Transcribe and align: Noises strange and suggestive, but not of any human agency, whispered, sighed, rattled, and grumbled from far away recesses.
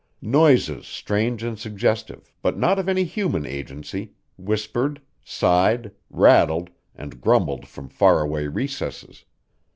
Noises 0.23 0.87
strange 0.87 1.43
and 1.43 1.59
suggestive, 1.59 2.33
but 2.41 2.57
not 2.57 2.79
of 2.79 2.89
any 2.89 3.03
human 3.03 3.45
agency, 3.45 4.13
whispered, 4.35 4.99
sighed, 5.23 5.91
rattled, 6.09 6.71
and 6.95 7.21
grumbled 7.21 7.67
from 7.67 7.87
far 7.87 8.21
away 8.21 8.47
recesses. 8.47 9.25